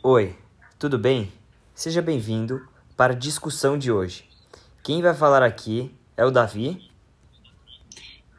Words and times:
Oi, 0.00 0.36
tudo 0.78 0.96
bem? 0.96 1.32
Seja 1.74 2.00
bem-vindo 2.00 2.64
para 2.96 3.14
a 3.14 3.16
discussão 3.16 3.76
de 3.76 3.90
hoje. 3.90 4.24
Quem 4.80 5.02
vai 5.02 5.12
falar 5.12 5.42
aqui 5.42 5.92
é 6.16 6.24
o 6.24 6.30
Davi 6.30 6.88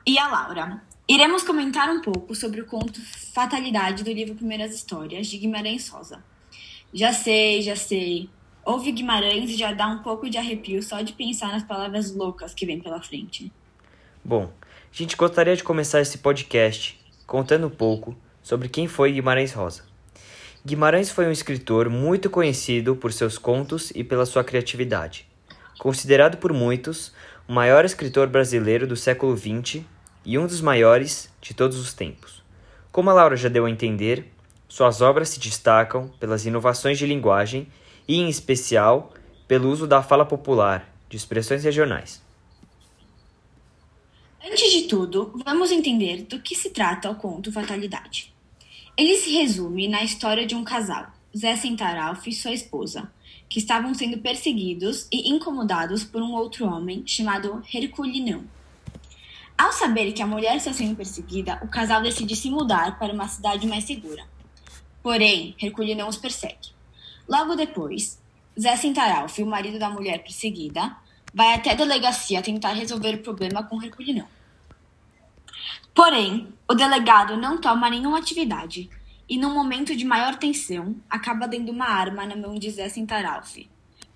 e 0.08 0.18
a 0.18 0.30
Laura. 0.30 0.82
Iremos 1.06 1.44
comentar 1.44 1.90
um 1.90 2.02
pouco 2.02 2.34
sobre 2.34 2.62
o 2.62 2.66
conto 2.66 3.02
Fatalidade 3.34 4.06
do 4.06 4.12
livro 4.14 4.36
Primeiras 4.36 4.74
Histórias 4.74 5.28
de 5.28 5.38
Guimarães 5.38 5.90
Rosa. 5.90 6.24
Já 6.94 7.12
sei, 7.12 7.62
já 7.62 7.76
sei. 7.76 8.30
Ouve 8.64 8.94
Guimarães 8.94 9.50
e 9.50 9.58
já 9.58 9.74
dá 9.74 9.90
um 9.90 10.02
pouco 10.02 10.30
de 10.30 10.38
arrepio 10.38 10.82
só 10.82 11.02
de 11.02 11.12
pensar 11.12 11.52
nas 11.52 11.64
palavras 11.64 12.16
loucas 12.16 12.54
que 12.54 12.66
vem 12.66 12.80
pela 12.80 13.02
frente. 13.02 13.52
Bom, 14.24 14.50
a 14.64 14.96
gente 14.96 15.18
gostaria 15.18 15.58
de 15.58 15.64
começar 15.64 16.00
esse 16.00 16.20
podcast 16.20 16.98
contando 17.28 17.68
um 17.68 17.70
pouco 17.70 18.18
sobre 18.42 18.70
quem 18.70 18.88
foi 18.88 19.12
Guimarães 19.12 19.52
Rosa. 19.52 19.89
Guimarães 20.70 21.10
foi 21.10 21.26
um 21.26 21.32
escritor 21.32 21.90
muito 21.90 22.30
conhecido 22.30 22.96
por 22.96 23.12
seus 23.12 23.40
contos 23.40 23.92
e 23.96 24.04
pela 24.04 24.24
sua 24.24 24.44
criatividade. 24.44 25.26
Considerado 25.80 26.38
por 26.38 26.54
muitos 26.54 27.12
o 27.48 27.52
maior 27.52 27.86
escritor 27.86 28.28
brasileiro 28.28 28.86
do 28.86 28.96
século 28.96 29.36
XX 29.36 29.84
e 30.24 30.38
um 30.38 30.46
dos 30.46 30.62
maiores 30.62 31.34
de 31.42 31.56
todos 31.56 31.80
os 31.80 31.92
tempos. 31.92 32.44
Como 32.92 33.10
a 33.10 33.14
Laura 33.14 33.36
já 33.36 33.50
deu 33.50 33.66
a 33.66 33.70
entender, 33.72 34.32
suas 34.68 35.02
obras 35.02 35.30
se 35.30 35.40
destacam 35.40 36.08
pelas 36.20 36.46
inovações 36.46 37.00
de 37.00 37.08
linguagem 37.08 37.68
e, 38.08 38.18
em 38.18 38.30
especial, 38.30 39.12
pelo 39.48 39.72
uso 39.72 39.88
da 39.88 40.04
fala 40.04 40.24
popular, 40.24 40.88
de 41.10 41.18
expressões 41.18 41.64
regionais. 41.64 42.22
Antes 44.46 44.72
de 44.72 44.84
tudo, 44.84 45.34
vamos 45.44 45.72
entender 45.72 46.26
do 46.26 46.40
que 46.40 46.54
se 46.54 46.70
trata 46.70 47.10
o 47.10 47.16
conto 47.16 47.52
Fatalidade. 47.52 48.38
Ele 49.00 49.16
se 49.16 49.32
resume 49.32 49.88
na 49.88 50.04
história 50.04 50.46
de 50.46 50.54
um 50.54 50.62
casal, 50.62 51.08
Zé 51.34 51.56
Centaralf 51.56 52.28
e 52.28 52.34
sua 52.34 52.52
esposa, 52.52 53.10
que 53.48 53.58
estavam 53.58 53.94
sendo 53.94 54.18
perseguidos 54.18 55.08
e 55.10 55.32
incomodados 55.32 56.04
por 56.04 56.22
um 56.22 56.34
outro 56.34 56.66
homem 56.66 57.02
chamado 57.08 57.64
Herculinão. 57.74 58.44
Ao 59.58 59.72
saber 59.72 60.12
que 60.12 60.22
a 60.22 60.28
mulher 60.28 60.58
está 60.58 60.74
sendo 60.74 60.98
perseguida, 60.98 61.62
o 61.64 61.70
casal 61.70 62.02
decide 62.02 62.36
se 62.36 62.52
mudar 62.52 63.00
para 63.00 63.14
uma 63.14 63.30
cidade 63.30 63.66
mais 63.66 63.86
segura. 63.86 64.26
Porém, 65.02 65.56
Herculinão 65.62 66.10
os 66.10 66.18
persegue. 66.18 66.74
Logo 67.26 67.56
depois, 67.56 68.22
Zé 68.60 68.76
Centaralf, 68.76 69.40
o 69.40 69.46
marido 69.46 69.80
da 69.80 69.90
mulher 69.90 70.22
perseguida, 70.22 70.94
vai 71.34 71.54
até 71.54 71.72
a 71.72 71.76
delegacia 71.76 72.42
tentar 72.42 72.74
resolver 72.74 73.16
o 73.16 73.24
problema 73.24 73.64
com 73.64 73.82
Herculinão. 73.82 74.28
Porém, 76.00 76.48
o 76.66 76.74
delegado 76.74 77.36
não 77.36 77.60
toma 77.60 77.90
nenhuma 77.90 78.20
atividade 78.20 78.90
e, 79.28 79.38
num 79.38 79.54
momento 79.54 79.94
de 79.94 80.06
maior 80.06 80.38
tensão, 80.38 80.96
acaba 81.10 81.46
dando 81.46 81.74
uma 81.74 81.88
arma 81.88 82.26
na 82.26 82.38
mão 82.38 82.56
de 82.56 82.72
Zé 82.72 82.88
Centaralf. 82.88 83.58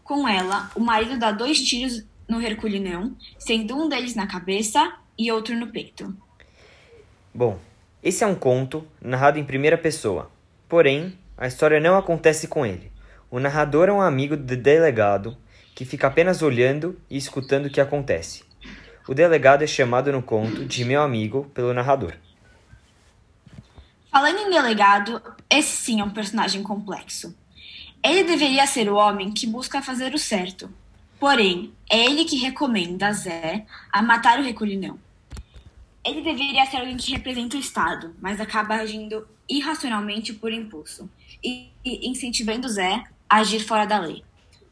Com 0.01 0.25
ela, 0.25 0.71
o 0.75 0.79
marido 0.79 1.19
dá 1.19 1.29
dois 1.29 1.61
tiros 1.61 2.05
no 2.25 2.41
Herculinão, 2.41 3.13
sendo 3.37 3.75
um 3.75 3.89
deles 3.89 4.15
na 4.15 4.25
cabeça 4.25 4.93
e 5.19 5.29
outro 5.29 5.57
no 5.57 5.73
peito. 5.73 6.15
Bom, 7.33 7.59
esse 8.01 8.23
é 8.23 8.27
um 8.27 8.35
conto 8.35 8.87
narrado 9.01 9.37
em 9.37 9.43
primeira 9.43 9.77
pessoa. 9.77 10.31
Porém, 10.69 11.19
a 11.37 11.47
história 11.47 11.81
não 11.81 11.97
acontece 11.97 12.47
com 12.47 12.65
ele. 12.65 12.93
O 13.29 13.41
narrador 13.41 13.89
é 13.89 13.91
um 13.91 14.01
amigo 14.01 14.37
do 14.37 14.55
delegado 14.55 15.35
que 15.75 15.83
fica 15.83 16.07
apenas 16.07 16.41
olhando 16.41 16.97
e 17.09 17.17
escutando 17.17 17.65
o 17.65 17.69
que 17.69 17.81
acontece. 17.81 18.52
O 19.07 19.13
delegado 19.13 19.63
é 19.63 19.67
chamado 19.67 20.11
no 20.11 20.23
conto 20.23 20.65
de 20.65 20.85
meu 20.85 21.01
amigo 21.01 21.51
pelo 21.53 21.73
narrador. 21.73 22.13
Falando 24.09 24.39
em 24.39 24.49
delegado, 24.49 25.21
esse 25.49 25.75
sim 25.75 25.99
é 25.99 26.03
um 26.03 26.09
personagem 26.09 26.63
complexo. 26.63 27.35
Ele 28.01 28.23
deveria 28.23 28.65
ser 28.65 28.89
o 28.89 28.95
homem 28.95 29.31
que 29.31 29.45
busca 29.45 29.81
fazer 29.81 30.13
o 30.13 30.19
certo. 30.19 30.69
Porém, 31.19 31.73
é 31.89 32.05
ele 32.05 32.23
que 32.23 32.37
recomenda 32.37 33.07
a 33.07 33.11
Zé 33.11 33.65
a 33.91 34.01
matar 34.01 34.39
o 34.39 34.43
reculinão. 34.43 34.99
Ele 36.05 36.21
deveria 36.21 36.65
ser 36.65 36.77
alguém 36.77 36.95
que 36.95 37.11
representa 37.11 37.57
o 37.57 37.59
Estado, 37.59 38.15
mas 38.21 38.39
acaba 38.39 38.75
agindo 38.75 39.27
irracionalmente 39.49 40.33
por 40.33 40.51
impulso 40.51 41.09
e 41.43 41.71
incentivando 41.83 42.69
Zé 42.69 43.03
a 43.29 43.37
agir 43.37 43.61
fora 43.61 43.85
da 43.85 43.99
lei. 43.99 44.23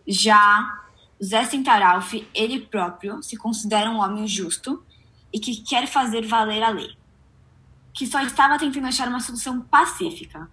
Já 0.08 0.80
Zé 1.24 1.46
Centaralf, 1.46 2.14
ele 2.34 2.60
próprio, 2.60 3.22
se 3.22 3.38
considera 3.38 3.92
um 3.92 4.00
homem 4.00 4.28
justo 4.28 4.84
e 5.32 5.40
que 5.40 5.58
quer 5.58 5.86
fazer 5.86 6.26
valer 6.26 6.64
a 6.64 6.70
lei, 6.70 6.96
que 7.94 8.08
só 8.08 8.22
estava 8.22 8.58
tentando 8.58 8.88
achar 8.88 9.08
uma 9.08 9.20
solução 9.20 9.62
pacífica. 9.62 10.50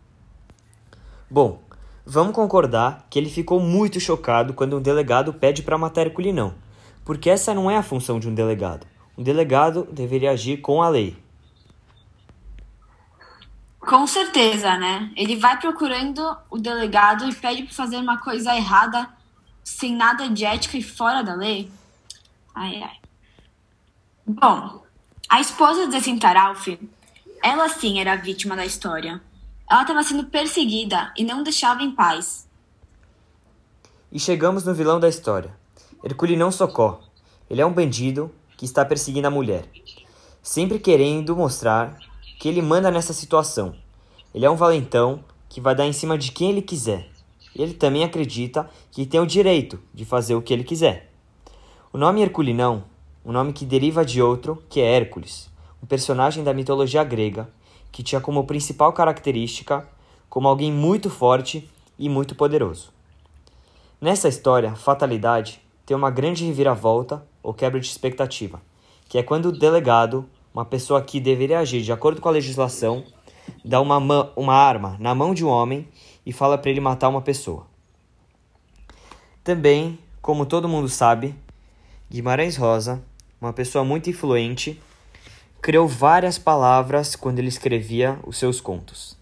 Bom, 1.30 1.62
vamos 2.04 2.34
concordar 2.34 3.06
que 3.08 3.18
ele 3.18 3.30
ficou 3.30 3.60
muito 3.60 3.98
chocado 3.98 4.52
quando 4.52 4.76
um 4.76 4.82
delegado 4.82 5.32
pede 5.32 5.62
para 5.62 5.78
matar 5.78 6.02
Herculinão, 6.02 6.54
porque 7.02 7.30
essa 7.30 7.54
não 7.54 7.70
é 7.70 7.78
a 7.78 7.82
função 7.82 8.20
de 8.20 8.28
um 8.28 8.34
delegado. 8.34 8.86
Um 9.16 9.22
delegado 9.22 9.88
deveria 9.90 10.32
agir 10.32 10.58
com 10.58 10.82
a 10.82 10.88
lei. 10.88 11.16
Com 13.80 14.06
certeza, 14.06 14.76
né? 14.76 15.10
Ele 15.16 15.34
vai 15.34 15.58
procurando 15.58 16.36
o 16.50 16.58
delegado 16.58 17.26
e 17.26 17.34
pede 17.34 17.62
para 17.62 17.74
fazer 17.74 17.96
uma 17.96 18.18
coisa 18.18 18.54
errada 18.54 19.08
sem 19.68 19.94
nada 19.94 20.28
de 20.28 20.44
ética 20.44 20.78
e 20.78 20.82
fora 20.82 21.22
da 21.22 21.34
lei? 21.34 21.70
Ai, 22.54 22.82
ai. 22.82 22.96
Bom, 24.26 24.82
a 25.28 25.40
esposa 25.40 25.86
de 25.86 26.00
Cintaralf, 26.00 26.68
ela 27.42 27.68
sim 27.68 28.00
era 28.00 28.16
vítima 28.16 28.56
da 28.56 28.64
história. 28.64 29.20
Ela 29.70 29.82
estava 29.82 30.02
sendo 30.02 30.24
perseguida 30.24 31.12
e 31.16 31.22
não 31.22 31.42
deixava 31.42 31.82
em 31.82 31.90
paz. 31.90 32.48
E 34.10 34.18
chegamos 34.18 34.64
no 34.64 34.74
vilão 34.74 34.98
da 34.98 35.08
história. 35.08 35.54
Herculinão 36.02 36.50
Socó. 36.50 37.00
Ele 37.48 37.60
é 37.60 37.66
um 37.66 37.72
bandido 37.72 38.34
que 38.56 38.64
está 38.64 38.84
perseguindo 38.84 39.28
a 39.28 39.30
mulher, 39.30 39.68
sempre 40.42 40.78
querendo 40.78 41.36
mostrar 41.36 41.96
que 42.40 42.48
ele 42.48 42.62
manda 42.62 42.90
nessa 42.90 43.12
situação. 43.12 43.76
Ele 44.34 44.46
é 44.46 44.50
um 44.50 44.56
valentão 44.56 45.22
que 45.48 45.60
vai 45.60 45.74
dar 45.74 45.86
em 45.86 45.92
cima 45.92 46.16
de 46.16 46.32
quem 46.32 46.50
ele 46.50 46.62
quiser 46.62 47.17
ele 47.62 47.74
também 47.74 48.04
acredita 48.04 48.68
que 48.90 49.06
tem 49.06 49.20
o 49.20 49.26
direito 49.26 49.80
de 49.92 50.04
fazer 50.04 50.34
o 50.34 50.42
que 50.42 50.52
ele 50.52 50.64
quiser. 50.64 51.10
O 51.92 51.98
nome 51.98 52.22
Herculinão, 52.22 52.84
um 53.24 53.32
nome 53.32 53.52
que 53.52 53.64
deriva 53.64 54.04
de 54.04 54.22
outro, 54.22 54.62
que 54.68 54.80
é 54.80 54.96
Hércules, 54.96 55.50
um 55.82 55.86
personagem 55.86 56.44
da 56.44 56.54
mitologia 56.54 57.02
grega 57.04 57.48
que 57.90 58.02
tinha 58.02 58.20
como 58.20 58.44
principal 58.44 58.92
característica 58.92 59.86
como 60.28 60.46
alguém 60.46 60.72
muito 60.72 61.08
forte 61.08 61.68
e 61.98 62.08
muito 62.08 62.34
poderoso. 62.34 62.92
Nessa 64.00 64.28
história, 64.28 64.76
fatalidade 64.76 65.60
tem 65.84 65.96
uma 65.96 66.10
grande 66.10 66.44
reviravolta 66.44 67.26
ou 67.42 67.54
quebra 67.54 67.80
de 67.80 67.86
expectativa, 67.86 68.60
que 69.08 69.18
é 69.18 69.22
quando 69.22 69.46
o 69.46 69.52
delegado, 69.52 70.26
uma 70.52 70.64
pessoa 70.64 71.02
que 71.02 71.18
deveria 71.18 71.58
agir 71.58 71.82
de 71.82 71.92
acordo 71.92 72.20
com 72.20 72.28
a 72.28 72.32
legislação, 72.32 73.04
dá 73.64 73.80
uma, 73.80 73.98
uma 74.36 74.54
arma 74.54 74.96
na 75.00 75.14
mão 75.14 75.32
de 75.32 75.44
um 75.44 75.48
homem 75.48 75.88
e 76.28 76.32
fala 76.32 76.58
para 76.58 76.70
ele 76.70 76.78
matar 76.78 77.08
uma 77.08 77.22
pessoa. 77.22 77.66
Também, 79.42 79.98
como 80.20 80.44
todo 80.44 80.68
mundo 80.68 80.86
sabe, 80.86 81.34
Guimarães 82.10 82.54
Rosa, 82.54 83.02
uma 83.40 83.50
pessoa 83.50 83.82
muito 83.82 84.10
influente, 84.10 84.78
criou 85.62 85.88
várias 85.88 86.36
palavras 86.36 87.16
quando 87.16 87.38
ele 87.38 87.48
escrevia 87.48 88.20
os 88.26 88.36
seus 88.36 88.60
contos. 88.60 89.16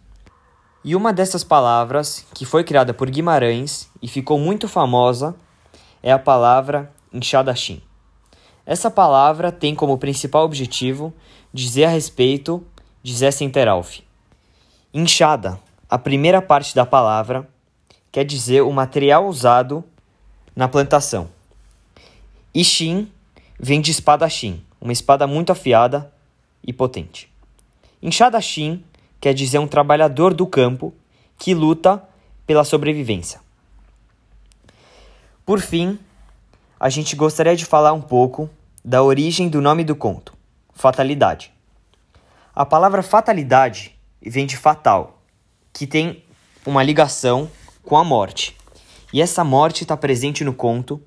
E 0.82 0.96
uma 0.96 1.12
dessas 1.12 1.44
palavras, 1.44 2.26
que 2.34 2.44
foi 2.44 2.64
criada 2.64 2.92
por 2.92 3.08
Guimarães 3.08 3.88
e 4.02 4.08
ficou 4.08 4.36
muito 4.36 4.66
famosa, 4.66 5.36
é 6.02 6.10
a 6.10 6.18
palavra 6.18 6.92
enxadachim. 7.12 7.80
Essa 8.66 8.90
palavra 8.90 9.52
tem 9.52 9.76
como 9.76 9.96
principal 9.96 10.44
objetivo 10.44 11.14
dizer 11.54 11.84
a 11.84 11.88
respeito 11.88 12.66
de 13.00 13.14
Zé 13.14 13.30
Centeralf. 13.30 14.00
Inchada 14.92 15.64
a 15.88 15.98
primeira 15.98 16.42
parte 16.42 16.74
da 16.74 16.84
palavra 16.84 17.48
quer 18.10 18.24
dizer 18.24 18.62
o 18.62 18.72
material 18.72 19.26
usado 19.26 19.84
na 20.54 20.66
plantação. 20.66 21.28
Ishin 22.52 23.10
vem 23.58 23.80
de 23.80 23.90
espadachim, 23.90 24.64
uma 24.80 24.92
espada 24.92 25.26
muito 25.26 25.52
afiada 25.52 26.12
e 26.66 26.72
potente. 26.72 27.30
Enxadachim 28.02 28.82
quer 29.20 29.32
dizer 29.32 29.58
um 29.58 29.68
trabalhador 29.68 30.34
do 30.34 30.46
campo 30.46 30.92
que 31.38 31.54
luta 31.54 32.02
pela 32.46 32.64
sobrevivência. 32.64 33.40
Por 35.44 35.60
fim, 35.60 35.98
a 36.80 36.88
gente 36.88 37.14
gostaria 37.14 37.54
de 37.54 37.64
falar 37.64 37.92
um 37.92 38.02
pouco 38.02 38.50
da 38.84 39.02
origem 39.02 39.48
do 39.48 39.60
nome 39.60 39.84
do 39.84 39.94
conto, 39.94 40.34
fatalidade. 40.74 41.52
A 42.54 42.64
palavra 42.64 43.02
fatalidade 43.02 43.96
vem 44.20 44.46
de 44.46 44.56
fatal, 44.56 45.15
que 45.76 45.86
tem 45.86 46.24
uma 46.64 46.82
ligação 46.82 47.50
com 47.82 47.98
a 47.98 48.02
morte. 48.02 48.56
E 49.12 49.20
essa 49.20 49.44
morte 49.44 49.82
está 49.82 49.94
presente 49.94 50.42
no 50.42 50.54
conto 50.54 51.02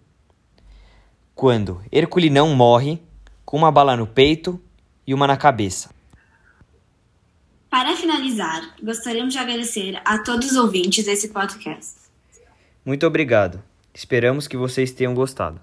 quando 1.34 1.82
Herculinão 1.92 2.50
morre 2.56 3.02
com 3.44 3.58
uma 3.58 3.72
bala 3.72 3.98
no 3.98 4.06
peito 4.06 4.62
e 5.08 5.14
uma 5.14 5.26
na 5.26 5.36
cabeça. 5.36 5.90
Para 7.68 7.96
finalizar, 7.96 8.76
gostaríamos 8.82 9.34
de 9.34 9.40
agradecer 9.40 10.00
a 10.06 10.20
todos 10.20 10.52
os 10.52 10.58
ouvintes 10.58 11.04
desse 11.04 11.30
podcast. 11.30 11.96
Muito 12.86 13.08
obrigado. 13.08 13.64
Esperamos 13.92 14.48
que 14.48 14.56
vocês 14.56 14.92
tenham 14.92 15.16
gostado. 15.16 15.60